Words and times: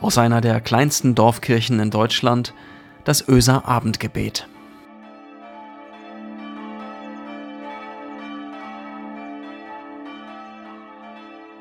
aus 0.00 0.18
einer 0.18 0.40
der 0.40 0.60
kleinsten 0.60 1.14
Dorfkirchen 1.14 1.80
in 1.80 1.90
Deutschland, 1.90 2.54
das 3.04 3.26
Öser 3.28 3.66
Abendgebet. 3.66 4.48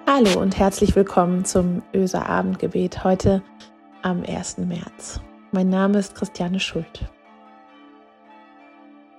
Hallo 0.07 0.39
und 0.39 0.57
herzlich 0.57 0.95
willkommen 0.95 1.45
zum 1.45 1.81
Öser 1.93 2.29
Abendgebet 2.29 3.03
heute 3.03 3.41
am 4.01 4.23
1. 4.23 4.59
März. 4.59 5.19
Mein 5.51 5.69
Name 5.69 5.99
ist 5.99 6.15
Christiane 6.15 6.59
Schuld. 6.59 7.09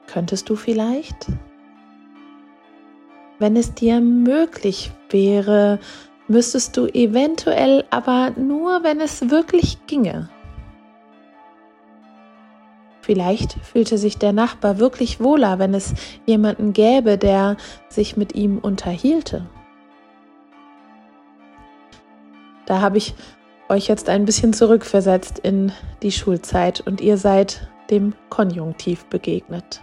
Könntest 0.07 0.49
du 0.49 0.57
vielleicht, 0.57 1.27
wenn 3.39 3.57
es 3.57 3.75
dir 3.75 4.01
möglich 4.01 4.93
wäre, 5.11 5.79
müsstest 6.29 6.77
du 6.77 6.87
eventuell 6.87 7.85
aber 7.91 8.31
nur, 8.31 8.83
wenn 8.83 9.01
es 9.01 9.31
wirklich 9.31 9.87
ginge. 9.87 10.29
Vielleicht 13.01 13.53
fühlte 13.63 13.99
sich 13.99 14.19
der 14.19 14.33
Nachbar 14.33 14.79
wirklich 14.79 15.21
wohler, 15.21 15.61
wenn 15.61 15.75
es 15.75 15.95
jemanden 16.27 16.73
gäbe, 16.73 17.19
der 17.19 17.57
sich 17.89 18.17
mit 18.17 18.35
ihm 18.35 18.59
unterhielte. 18.59 19.47
Da 22.67 22.81
habe 22.81 22.99
ich 22.99 23.15
euch 23.69 23.87
jetzt 23.87 24.09
ein 24.09 24.25
bisschen 24.25 24.53
zurückversetzt 24.53 25.39
in 25.39 25.71
die 26.03 26.11
Schulzeit 26.11 26.81
und 26.81 27.01
ihr 27.01 27.17
seid 27.17 27.69
dem 27.91 28.15
Konjunktiv 28.29 29.05
begegnet. 29.05 29.83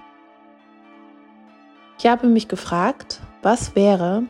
Ich 1.98 2.06
habe 2.06 2.28
mich 2.28 2.50
gefragt, 2.50 3.22
was 3.42 3.76
wäre, 3.76 4.24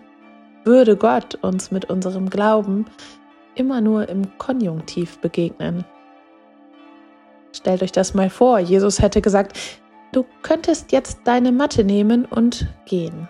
würde 0.66 0.96
Gott 0.96 1.36
uns 1.36 1.72
mit 1.72 1.90
unserem 1.90 2.30
Glauben 2.30 2.86
immer 3.56 3.82
nur 3.82 4.10
im 4.10 4.38
Konjunktiv 4.38 5.20
begegnen. 5.20 5.86
Stellt 7.56 7.84
euch 7.84 7.92
das 7.92 8.14
mal 8.14 8.30
vor, 8.30 8.60
Jesus 8.60 9.02
hätte 9.02 9.22
gesagt, 9.22 9.58
du 10.12 10.26
könntest 10.42 10.92
jetzt 10.92 11.20
deine 11.26 11.52
Matte 11.52 11.84
nehmen 11.84 12.26
und 12.26 12.68
gehen. 12.86 13.28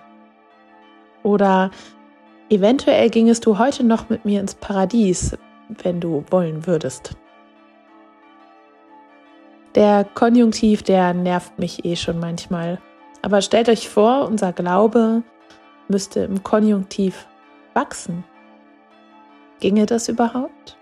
Oder 1.23 1.71
eventuell 2.49 3.09
gingest 3.09 3.45
du 3.45 3.57
heute 3.57 3.83
noch 3.83 4.09
mit 4.09 4.25
mir 4.25 4.39
ins 4.39 4.55
Paradies, 4.55 5.37
wenn 5.69 5.99
du 5.99 6.23
wollen 6.29 6.67
würdest. 6.67 7.15
Der 9.75 10.03
Konjunktiv, 10.03 10.83
der 10.83 11.13
nervt 11.13 11.57
mich 11.57 11.83
eh 11.83 11.95
schon 11.95 12.19
manchmal. 12.19 12.79
Aber 13.21 13.41
stellt 13.41 13.69
euch 13.69 13.89
vor, 13.89 14.27
unser 14.27 14.53
Glaube 14.53 15.23
müsste 15.87 16.21
im 16.21 16.43
Konjunktiv 16.43 17.27
wachsen. 17.73 18.23
Ginge 19.59 19.85
das 19.85 20.09
überhaupt? 20.09 20.77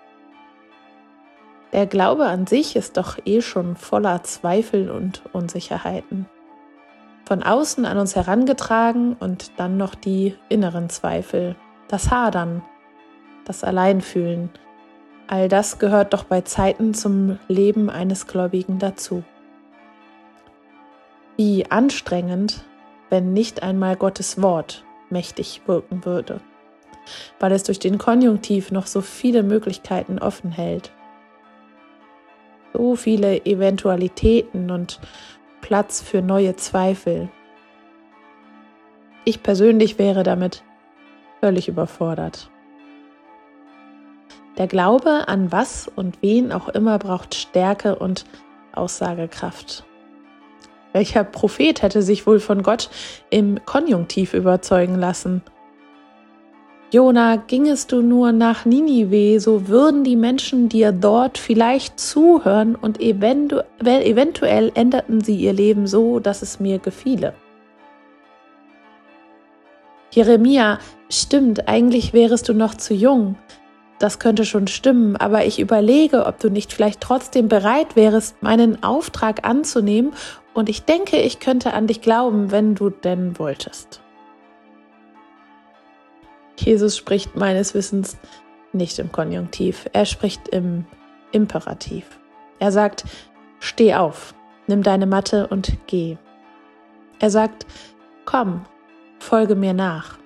Der 1.71 1.85
Glaube 1.85 2.25
an 2.25 2.47
sich 2.47 2.75
ist 2.75 2.97
doch 2.97 3.17
eh 3.25 3.41
schon 3.41 3.75
voller 3.75 4.23
Zweifel 4.23 4.89
und 4.89 5.23
Unsicherheiten. 5.31 6.27
Von 7.25 7.43
außen 7.43 7.85
an 7.85 7.97
uns 7.97 8.15
herangetragen 8.15 9.15
und 9.19 9.57
dann 9.57 9.77
noch 9.77 9.95
die 9.95 10.35
inneren 10.49 10.89
Zweifel, 10.89 11.55
das 11.87 12.11
Hadern, 12.11 12.61
das 13.45 13.63
Alleinfühlen. 13.63 14.49
All 15.27 15.47
das 15.47 15.79
gehört 15.79 16.13
doch 16.13 16.25
bei 16.25 16.41
Zeiten 16.41 16.93
zum 16.93 17.39
Leben 17.47 17.89
eines 17.89 18.27
Gläubigen 18.27 18.79
dazu. 18.79 19.23
Wie 21.37 21.71
anstrengend, 21.71 22.65
wenn 23.09 23.31
nicht 23.31 23.63
einmal 23.63 23.95
Gottes 23.95 24.41
Wort 24.41 24.83
mächtig 25.11 25.61
wirken 25.65 26.05
würde, 26.05 26.41
weil 27.39 27.51
es 27.51 27.63
durch 27.63 27.79
den 27.79 27.97
Konjunktiv 27.97 28.71
noch 28.71 28.87
so 28.87 29.01
viele 29.01 29.43
Möglichkeiten 29.43 30.19
offen 30.19 30.51
hält. 30.51 30.91
So 32.73 32.95
viele 32.95 33.45
Eventualitäten 33.45 34.71
und 34.71 34.99
Platz 35.61 36.01
für 36.01 36.21
neue 36.21 36.55
Zweifel. 36.55 37.29
Ich 39.25 39.43
persönlich 39.43 39.99
wäre 39.99 40.23
damit 40.23 40.63
völlig 41.41 41.67
überfordert. 41.67 42.49
Der 44.57 44.67
Glaube 44.67 45.27
an 45.27 45.51
was 45.51 45.87
und 45.87 46.21
wen 46.21 46.51
auch 46.51 46.69
immer 46.69 46.99
braucht 46.99 47.35
Stärke 47.35 47.95
und 47.95 48.25
Aussagekraft. 48.73 49.85
Welcher 50.93 51.23
Prophet 51.23 51.81
hätte 51.81 52.01
sich 52.01 52.27
wohl 52.27 52.39
von 52.39 52.63
Gott 52.63 52.89
im 53.29 53.63
Konjunktiv 53.65 54.33
überzeugen 54.33 54.95
lassen? 54.95 55.41
Jona, 56.93 57.37
gingest 57.37 57.93
du 57.93 58.01
nur 58.01 58.33
nach 58.33 58.65
Ninive, 58.65 59.39
so 59.39 59.69
würden 59.69 60.03
die 60.03 60.17
Menschen 60.17 60.67
dir 60.67 60.91
dort 60.91 61.37
vielleicht 61.37 61.97
zuhören 61.97 62.75
und 62.75 62.99
eventu 62.99 63.61
eventuell 63.79 64.73
änderten 64.75 65.21
sie 65.21 65.37
ihr 65.37 65.53
Leben 65.53 65.87
so, 65.87 66.19
dass 66.19 66.41
es 66.41 66.59
mir 66.59 66.79
gefiele. 66.79 67.33
Jeremia, 70.11 70.79
stimmt, 71.09 71.69
eigentlich 71.69 72.11
wärest 72.11 72.49
du 72.49 72.53
noch 72.53 72.75
zu 72.75 72.93
jung. 72.93 73.37
Das 74.01 74.17
könnte 74.17 74.45
schon 74.45 74.65
stimmen, 74.65 75.15
aber 75.15 75.45
ich 75.45 75.59
überlege, 75.59 76.25
ob 76.25 76.39
du 76.39 76.49
nicht 76.49 76.73
vielleicht 76.73 77.01
trotzdem 77.01 77.47
bereit 77.47 77.95
wärst, 77.95 78.41
meinen 78.41 78.81
Auftrag 78.81 79.47
anzunehmen 79.47 80.13
und 80.55 80.69
ich 80.69 80.85
denke, 80.85 81.17
ich 81.17 81.39
könnte 81.39 81.73
an 81.73 81.85
dich 81.85 82.01
glauben, 82.01 82.49
wenn 82.49 82.73
du 82.73 82.89
denn 82.89 83.37
wolltest. 83.37 84.01
Jesus 86.57 86.97
spricht 86.97 87.35
meines 87.35 87.75
Wissens 87.75 88.17
nicht 88.73 88.97
im 88.97 89.11
Konjunktiv, 89.11 89.87
er 89.93 90.07
spricht 90.07 90.47
im 90.47 90.85
Imperativ. 91.31 92.19
Er 92.57 92.71
sagt, 92.71 93.03
steh 93.59 93.93
auf, 93.93 94.33
nimm 94.65 94.81
deine 94.81 95.05
Matte 95.05 95.45
und 95.45 95.77
geh. 95.85 96.17
Er 97.19 97.29
sagt, 97.29 97.67
komm, 98.25 98.65
folge 99.19 99.53
mir 99.53 99.75
nach. 99.75 100.17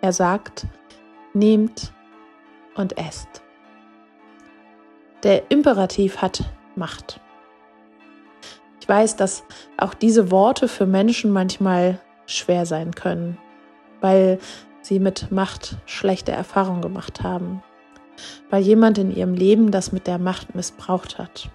Er 0.00 0.12
sagt, 0.12 0.66
nehmt 1.34 1.92
und 2.78 2.96
esst. 2.98 3.42
Der 5.24 5.50
Imperativ 5.50 6.18
hat 6.18 6.44
Macht. 6.76 7.20
Ich 8.80 8.88
weiß, 8.88 9.16
dass 9.16 9.44
auch 9.76 9.94
diese 9.94 10.30
Worte 10.30 10.68
für 10.68 10.86
Menschen 10.86 11.32
manchmal 11.32 12.00
schwer 12.26 12.66
sein 12.66 12.94
können, 12.94 13.36
weil 14.00 14.38
sie 14.80 15.00
mit 15.00 15.30
Macht 15.32 15.76
schlechte 15.86 16.32
Erfahrungen 16.32 16.82
gemacht 16.82 17.22
haben, 17.22 17.62
weil 18.48 18.62
jemand 18.62 18.96
in 18.98 19.14
ihrem 19.14 19.34
Leben 19.34 19.70
das 19.70 19.92
mit 19.92 20.06
der 20.06 20.18
Macht 20.18 20.54
missbraucht 20.54 21.18
hat, 21.18 21.50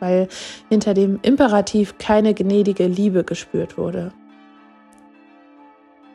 weil 0.00 0.28
hinter 0.68 0.92
dem 0.94 1.20
Imperativ 1.22 1.96
keine 1.98 2.34
gnädige 2.34 2.86
Liebe 2.86 3.24
gespürt 3.24 3.78
wurde. 3.78 4.12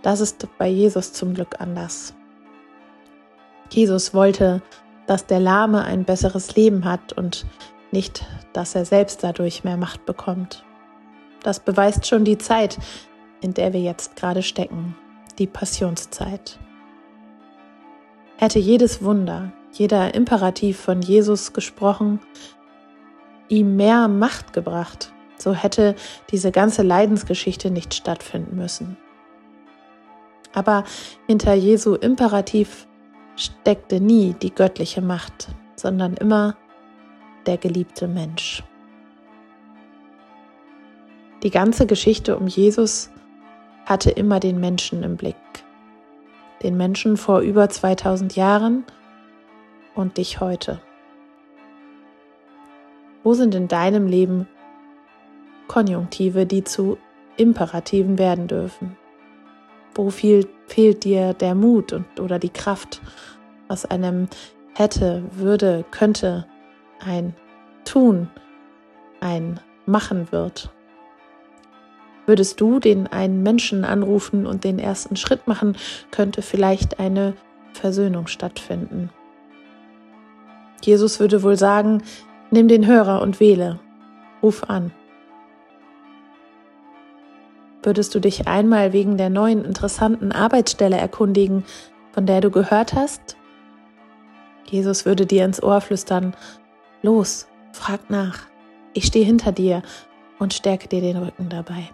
Das 0.01 0.19
ist 0.19 0.47
bei 0.57 0.67
Jesus 0.67 1.13
zum 1.13 1.33
Glück 1.33 1.55
anders. 1.59 2.13
Jesus 3.71 4.13
wollte, 4.13 4.61
dass 5.07 5.25
der 5.25 5.39
Lahme 5.39 5.83
ein 5.83 6.03
besseres 6.03 6.55
Leben 6.55 6.85
hat 6.85 7.13
und 7.13 7.45
nicht, 7.91 8.25
dass 8.53 8.75
er 8.75 8.85
selbst 8.85 9.23
dadurch 9.23 9.63
mehr 9.63 9.77
Macht 9.77 10.05
bekommt. 10.05 10.63
Das 11.43 11.59
beweist 11.59 12.05
schon 12.05 12.23
die 12.23 12.37
Zeit, 12.37 12.77
in 13.41 13.53
der 13.53 13.73
wir 13.73 13.81
jetzt 13.81 14.15
gerade 14.15 14.43
stecken, 14.43 14.95
die 15.39 15.47
Passionszeit. 15.47 16.59
Hätte 18.37 18.59
jedes 18.59 19.03
Wunder, 19.03 19.51
jeder 19.71 20.13
Imperativ 20.13 20.79
von 20.79 21.01
Jesus 21.01 21.53
gesprochen, 21.53 22.19
ihm 23.47 23.75
mehr 23.75 24.07
Macht 24.07 24.53
gebracht, 24.53 25.13
so 25.37 25.53
hätte 25.53 25.95
diese 26.29 26.51
ganze 26.51 26.83
Leidensgeschichte 26.83 27.71
nicht 27.71 27.93
stattfinden 27.93 28.57
müssen. 28.57 28.97
Aber 30.53 30.83
hinter 31.27 31.53
Jesu 31.53 31.95
Imperativ 31.95 32.87
steckte 33.35 33.99
nie 33.99 34.33
die 34.41 34.53
göttliche 34.53 35.01
Macht, 35.01 35.49
sondern 35.75 36.15
immer 36.15 36.55
der 37.45 37.57
geliebte 37.57 38.07
Mensch. 38.07 38.63
Die 41.43 41.49
ganze 41.49 41.87
Geschichte 41.87 42.37
um 42.37 42.47
Jesus 42.47 43.09
hatte 43.85 44.11
immer 44.11 44.39
den 44.39 44.59
Menschen 44.59 45.01
im 45.03 45.17
Blick. 45.17 45.35
Den 46.61 46.77
Menschen 46.77 47.17
vor 47.17 47.39
über 47.39 47.67
2000 47.67 48.35
Jahren 48.35 48.85
und 49.95 50.17
dich 50.17 50.39
heute. 50.39 50.79
Wo 53.23 53.33
sind 53.33 53.55
in 53.55 53.67
deinem 53.67 54.07
Leben 54.07 54.47
Konjunktive, 55.67 56.45
die 56.45 56.63
zu 56.63 56.97
Imperativen 57.37 58.19
werden 58.19 58.47
dürfen? 58.47 58.97
Wo 59.95 60.09
viel, 60.09 60.47
fehlt 60.67 61.03
dir 61.03 61.33
der 61.33 61.55
Mut 61.55 61.93
und, 61.93 62.19
oder 62.19 62.39
die 62.39 62.49
Kraft, 62.49 63.01
aus 63.67 63.85
einem 63.85 64.27
hätte, 64.75 65.23
würde, 65.31 65.85
könnte 65.91 66.45
ein 67.05 67.33
Tun, 67.85 68.29
ein 69.19 69.59
Machen 69.85 70.31
wird. 70.31 70.69
Würdest 72.25 72.61
du 72.61 72.79
den 72.79 73.07
einen 73.07 73.41
Menschen 73.43 73.83
anrufen 73.83 74.45
und 74.45 74.63
den 74.63 74.77
ersten 74.77 75.15
Schritt 75.15 75.47
machen, 75.47 75.75
könnte 76.11 76.41
vielleicht 76.41 76.99
eine 76.99 77.33
Versöhnung 77.73 78.27
stattfinden. 78.27 79.09
Jesus 80.83 81.19
würde 81.19 81.43
wohl 81.43 81.57
sagen, 81.57 82.03
nimm 82.51 82.67
den 82.67 82.85
Hörer 82.85 83.21
und 83.21 83.39
wähle, 83.39 83.79
ruf 84.41 84.63
an. 84.69 84.91
Würdest 87.83 88.13
du 88.13 88.19
dich 88.19 88.47
einmal 88.47 88.93
wegen 88.93 89.17
der 89.17 89.29
neuen 89.29 89.65
interessanten 89.65 90.31
Arbeitsstelle 90.31 90.97
erkundigen, 90.97 91.63
von 92.11 92.25
der 92.25 92.41
du 92.41 92.51
gehört 92.51 92.93
hast? 92.93 93.37
Jesus 94.65 95.05
würde 95.05 95.25
dir 95.25 95.45
ins 95.45 95.61
Ohr 95.61 95.81
flüstern, 95.81 96.35
los, 97.01 97.47
frag 97.73 98.09
nach, 98.09 98.39
ich 98.93 99.05
stehe 99.05 99.25
hinter 99.25 99.51
dir 99.51 99.81
und 100.39 100.53
stärke 100.53 100.87
dir 100.87 101.01
den 101.01 101.17
Rücken 101.17 101.49
dabei. 101.49 101.89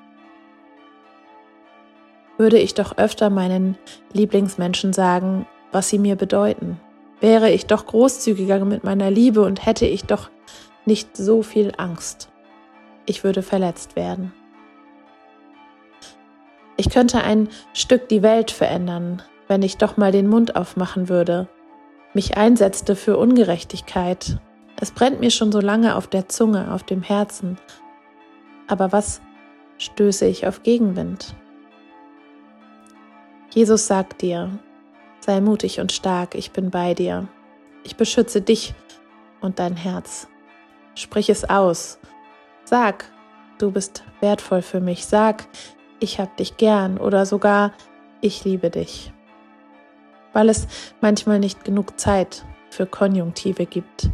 Würde 2.37 2.59
ich 2.59 2.73
doch 2.73 2.97
öfter 2.97 3.29
meinen 3.29 3.77
Lieblingsmenschen 4.13 4.93
sagen, 4.93 5.47
was 5.71 5.89
sie 5.89 5.97
mir 5.97 6.15
bedeuten, 6.15 6.79
wäre 7.19 7.49
ich 7.49 7.65
doch 7.65 7.85
großzügiger 7.85 8.63
mit 8.63 8.83
meiner 8.83 9.09
Liebe 9.09 9.41
und 9.41 9.65
hätte 9.65 9.85
ich 9.85 10.03
doch 10.03 10.29
nicht 10.85 11.17
so 11.17 11.41
viel 11.41 11.73
Angst. 11.77 12.29
Ich 13.05 13.23
würde 13.23 13.41
verletzt 13.41 13.95
werden. 13.95 14.33
Ich 16.77 16.91
könnte 16.91 17.24
ein 17.24 17.50
Stück 17.74 18.07
die 18.07 18.21
Welt 18.21 18.51
verändern, 18.51 19.24
wenn 19.47 19.63
ich 19.63 19.77
doch 19.77 19.97
mal 19.97 20.12
den 20.12 20.29
Mund 20.29 20.56
aufmachen 20.56 21.09
würde, 21.09 21.47
mich 22.13 22.38
einsetzte 22.38 22.95
für 22.95 23.18
Ungerechtigkeit. 23.18 24.39
Es 24.79 24.91
brennt 24.91 25.19
mir 25.19 25.31
schon 25.31 25.51
so 25.51 25.59
lange 25.59 25.95
auf 25.95 26.07
der 26.07 26.29
Zunge, 26.29 26.71
auf 26.71 26.83
dem 26.83 27.01
Herzen. 27.01 27.57
Aber 28.68 28.91
was 28.91 29.21
stöße 29.79 30.27
ich 30.27 30.45
auf 30.45 30.62
Gegenwind? 30.62 31.35
Jesus 33.53 33.88
sagt 33.88 34.21
dir, 34.21 34.59
sei 35.19 35.41
mutig 35.41 35.80
und 35.80 35.91
stark, 35.91 36.35
ich 36.35 36.51
bin 36.51 36.69
bei 36.69 36.94
dir. 36.94 37.27
Ich 37.83 37.95
beschütze 37.95 38.41
dich 38.41 38.75
und 39.41 39.57
dein 39.57 39.75
Herz. 39.75 40.27
Sprich 40.94 41.30
es 41.30 41.50
aus. 41.50 41.97
Sag, 42.65 43.06
du 43.57 43.71
bist 43.71 44.03
wertvoll 44.19 44.62
für 44.62 44.81
mich. 44.81 45.06
Sag, 45.06 45.47
ich 45.99 46.19
hab 46.19 46.38
dich 46.38 46.57
gern 46.57 46.97
oder 46.97 47.25
sogar 47.25 47.73
ich 48.21 48.44
liebe 48.44 48.69
dich. 48.69 49.11
Weil 50.33 50.49
es 50.49 50.67
manchmal 51.01 51.39
nicht 51.39 51.63
genug 51.63 51.99
Zeit 51.99 52.45
für 52.69 52.85
Konjunktive 52.85 53.65
gibt, 53.65 54.09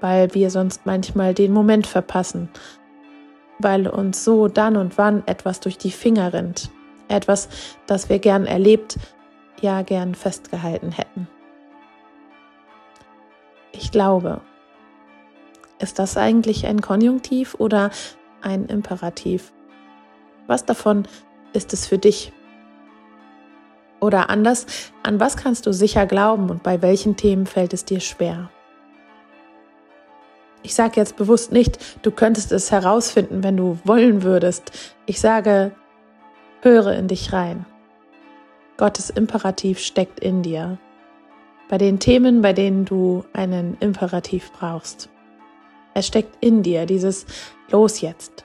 weil 0.00 0.34
wir 0.34 0.50
sonst 0.50 0.86
manchmal 0.86 1.34
den 1.34 1.52
Moment 1.52 1.86
verpassen, 1.86 2.48
weil 3.58 3.86
uns 3.86 4.24
so 4.24 4.48
dann 4.48 4.76
und 4.76 4.98
wann 4.98 5.22
etwas 5.26 5.60
durch 5.60 5.78
die 5.78 5.90
Finger 5.90 6.32
rinnt, 6.32 6.70
etwas, 7.08 7.48
das 7.86 8.08
wir 8.08 8.18
gern 8.18 8.46
erlebt, 8.46 8.98
ja 9.60 9.82
gern 9.82 10.14
festgehalten 10.14 10.92
hätten. 10.92 11.28
Ich 13.72 13.90
glaube. 13.90 14.40
Ist 15.78 15.98
das 15.98 16.18
eigentlich 16.18 16.66
ein 16.66 16.82
Konjunktiv 16.82 17.54
oder 17.58 17.90
ein 18.42 18.66
Imperativ? 18.66 19.52
Was 20.50 20.64
davon 20.64 21.06
ist 21.52 21.72
es 21.72 21.86
für 21.86 21.98
dich? 21.98 22.32
Oder 24.00 24.30
anders, 24.30 24.66
an 25.04 25.20
was 25.20 25.36
kannst 25.36 25.64
du 25.64 25.72
sicher 25.72 26.06
glauben 26.06 26.50
und 26.50 26.64
bei 26.64 26.82
welchen 26.82 27.14
Themen 27.14 27.46
fällt 27.46 27.72
es 27.72 27.84
dir 27.84 28.00
schwer? 28.00 28.50
Ich 30.64 30.74
sage 30.74 30.94
jetzt 30.96 31.16
bewusst 31.16 31.52
nicht, 31.52 31.78
du 32.04 32.10
könntest 32.10 32.50
es 32.50 32.72
herausfinden, 32.72 33.44
wenn 33.44 33.56
du 33.56 33.78
wollen 33.84 34.24
würdest. 34.24 34.72
Ich 35.06 35.20
sage, 35.20 35.70
höre 36.62 36.94
in 36.94 37.06
dich 37.06 37.32
rein. 37.32 37.64
Gottes 38.76 39.08
Imperativ 39.08 39.78
steckt 39.78 40.18
in 40.18 40.42
dir. 40.42 40.78
Bei 41.68 41.78
den 41.78 42.00
Themen, 42.00 42.42
bei 42.42 42.54
denen 42.54 42.86
du 42.86 43.24
einen 43.34 43.76
Imperativ 43.78 44.50
brauchst. 44.50 45.10
Es 45.94 46.08
steckt 46.08 46.44
in 46.44 46.64
dir 46.64 46.86
dieses 46.86 47.24
Los 47.70 48.00
jetzt. 48.00 48.44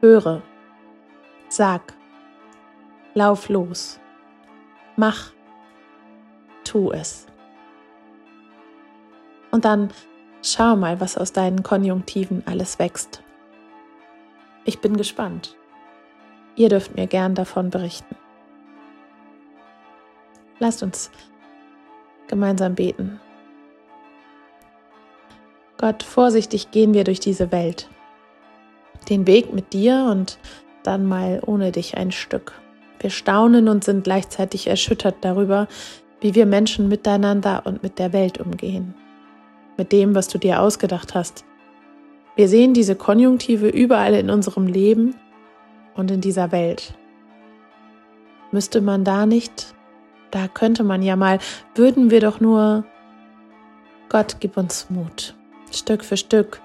Höre, 0.00 0.42
Sag, 1.48 1.94
lauf 3.14 3.48
los, 3.48 3.98
mach, 4.96 5.32
tu 6.62 6.92
es. 6.92 7.26
Und 9.50 9.64
dann 9.64 9.90
schau 10.42 10.76
mal, 10.76 11.00
was 11.00 11.16
aus 11.16 11.32
deinen 11.32 11.62
Konjunktiven 11.62 12.42
alles 12.46 12.78
wächst. 12.78 13.22
Ich 14.64 14.80
bin 14.80 14.96
gespannt. 14.96 15.56
Ihr 16.54 16.68
dürft 16.68 16.94
mir 16.94 17.06
gern 17.06 17.34
davon 17.34 17.70
berichten. 17.70 18.14
Lasst 20.58 20.82
uns 20.82 21.10
gemeinsam 22.26 22.74
beten. 22.74 23.20
Gott, 25.78 26.02
vorsichtig 26.02 26.72
gehen 26.72 26.92
wir 26.92 27.04
durch 27.04 27.20
diese 27.20 27.52
Welt. 27.52 27.88
Den 29.08 29.26
Weg 29.26 29.54
mit 29.54 29.72
dir 29.72 30.08
und 30.10 30.38
dann 30.88 31.06
mal 31.06 31.42
ohne 31.44 31.70
dich 31.70 31.98
ein 31.98 32.12
Stück. 32.12 32.54
Wir 32.98 33.10
staunen 33.10 33.68
und 33.68 33.84
sind 33.84 34.04
gleichzeitig 34.04 34.68
erschüttert 34.68 35.16
darüber, 35.20 35.68
wie 36.22 36.34
wir 36.34 36.46
Menschen 36.46 36.88
miteinander 36.88 37.62
und 37.66 37.82
mit 37.82 37.98
der 37.98 38.14
Welt 38.14 38.40
umgehen. 38.40 38.94
Mit 39.76 39.92
dem, 39.92 40.14
was 40.14 40.28
du 40.28 40.38
dir 40.38 40.62
ausgedacht 40.62 41.14
hast. 41.14 41.44
Wir 42.36 42.48
sehen 42.48 42.72
diese 42.72 42.96
Konjunktive 42.96 43.68
überall 43.68 44.14
in 44.14 44.30
unserem 44.30 44.66
Leben 44.66 45.14
und 45.94 46.10
in 46.10 46.22
dieser 46.22 46.52
Welt. 46.52 46.94
Müsste 48.50 48.80
man 48.80 49.04
da 49.04 49.26
nicht, 49.26 49.74
da 50.30 50.48
könnte 50.48 50.84
man 50.84 51.02
ja 51.02 51.16
mal, 51.16 51.38
würden 51.74 52.10
wir 52.10 52.20
doch 52.20 52.40
nur, 52.40 52.84
Gott 54.08 54.36
gib 54.40 54.56
uns 54.56 54.88
Mut, 54.88 55.34
Stück 55.70 56.02
für 56.02 56.16
Stück 56.16 56.62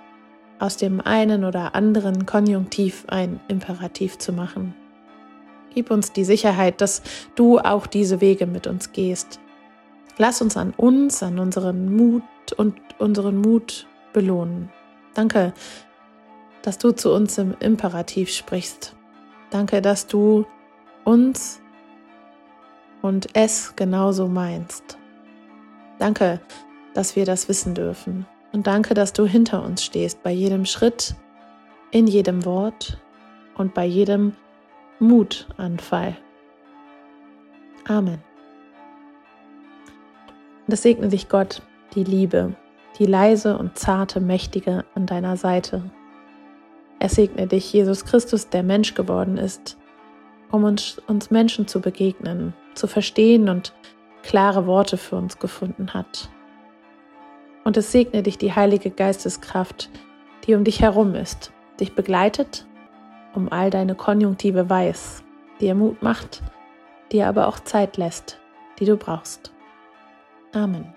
aus 0.64 0.78
dem 0.78 1.02
einen 1.02 1.44
oder 1.44 1.76
anderen 1.76 2.26
Konjunktiv 2.26 3.04
ein 3.08 3.42
Imperativ 3.50 4.18
zu 4.18 4.32
machen. 4.32 4.74
Gib 5.76 5.92
uns 5.92 6.14
die 6.14 6.24
Sicherheit, 6.24 6.80
dass 6.80 7.02
du 7.36 7.60
auch 7.60 7.86
diese 7.86 8.22
Wege 8.22 8.48
mit 8.48 8.66
uns 8.66 8.94
gehst. 8.94 9.42
Lass 10.18 10.42
uns 10.42 10.56
an 10.56 10.74
uns, 10.78 11.22
an 11.22 11.38
unseren 11.38 11.94
Mut 11.94 12.24
und 12.56 12.80
unseren 12.98 13.42
Mut 13.42 13.88
belohnen. 14.14 14.70
Danke, 15.14 15.52
dass 16.62 16.78
du 16.78 16.92
zu 16.92 17.14
uns 17.14 17.38
im 17.38 17.56
Imperativ 17.60 18.30
sprichst. 18.32 18.96
Danke, 19.50 19.82
dass 19.82 20.08
du 20.08 20.46
uns 21.04 21.60
und 23.02 23.28
es 23.34 23.76
genauso 23.76 24.30
meinst. 24.30 24.98
Danke, 26.00 26.40
dass 26.94 27.18
wir 27.18 27.26
das 27.26 27.50
wissen 27.50 27.74
dürfen. 27.74 28.26
Und 28.54 28.68
danke, 28.68 28.94
dass 28.94 29.14
du 29.14 29.26
hinter 29.26 29.64
uns 29.64 29.84
stehst, 29.84 30.22
bei 30.22 30.32
jedem 30.32 30.66
Schritt, 30.66 31.16
in 31.92 32.08
jedem 32.08 32.46
Wort 32.46 33.00
und 33.56 33.74
bei 33.74 33.84
jedem 33.84 34.34
Mutanfall. 35.00 36.16
Amen. 37.88 38.24
Und 40.68 40.74
es 40.74 40.84
segne 40.84 41.10
dich 41.10 41.30
Gott, 41.30 41.64
die 41.96 42.04
Liebe, 42.04 42.56
die 43.00 43.06
leise 43.06 43.58
und 43.58 43.78
zarte, 43.78 44.22
mächtige 44.22 44.86
an 44.94 45.08
deiner 45.08 45.36
Seite. 45.36 45.90
Es 47.00 47.16
segne 47.16 47.48
dich, 47.48 47.74
Jesus 47.74 48.06
Christus, 48.06 48.50
der 48.50 48.64
Mensch 48.64 48.94
geworden 48.94 49.38
ist, 49.38 49.78
um 50.52 50.64
uns, 50.64 51.02
uns 51.08 51.32
Menschen 51.32 51.68
zu 51.68 51.82
begegnen, 51.82 52.54
zu 52.76 52.88
verstehen 52.88 53.50
und 53.50 53.74
klare 54.22 54.68
Worte 54.68 54.98
für 54.98 55.16
uns 55.16 55.40
gefunden 55.40 55.94
hat. 55.94 56.30
Und 57.64 57.78
es 57.78 57.92
segne 57.92 58.24
dich 58.24 58.38
die 58.38 58.54
Heilige 58.54 58.92
Geisteskraft, 58.92 59.90
die 60.46 60.56
um 60.56 60.64
dich 60.64 60.82
herum 60.82 61.16
ist, 61.16 61.52
dich 61.80 61.96
begleitet, 61.96 62.66
um 63.34 63.52
all 63.52 63.70
deine 63.70 63.96
Konjunktive 63.96 64.70
weiß, 64.70 65.24
dir 65.60 65.76
Mut 65.76 66.02
macht, 66.02 66.42
dir 67.12 67.28
aber 67.28 67.48
auch 67.48 67.60
Zeit 67.60 67.98
lässt, 67.98 68.40
die 68.80 68.86
du 68.86 68.98
brauchst. 68.98 69.54
Amen. 70.54 70.94